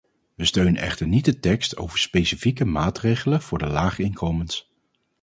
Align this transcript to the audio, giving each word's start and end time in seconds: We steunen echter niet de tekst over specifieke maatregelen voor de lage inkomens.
We 0.35 0.45
steunen 0.45 0.77
echter 0.81 1.07
niet 1.07 1.25
de 1.25 1.39
tekst 1.39 1.77
over 1.77 1.99
specifieke 1.99 2.65
maatregelen 2.65 3.41
voor 3.41 3.57
de 3.57 3.67
lage 3.67 4.03
inkomens. 4.03 4.71